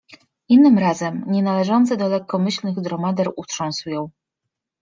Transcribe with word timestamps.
Innym 0.49 0.77
razem, 0.79 1.23
nie 1.27 1.43
należący 1.43 1.97
do 1.97 2.07
lekkomyślnych 2.07 2.81
dromader 2.81 3.29
utrząsł 3.35 3.89
ją. 3.89 4.09